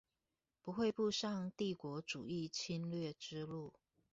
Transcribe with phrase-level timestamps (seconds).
[0.63, 3.71] 不會步上帝國主義侵略之路